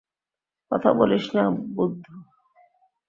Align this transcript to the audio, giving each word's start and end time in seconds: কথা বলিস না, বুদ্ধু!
কথা 0.71 0.89
বলিস 0.93 1.25
না, 1.35 1.43
বুদ্ধু! 1.75 2.13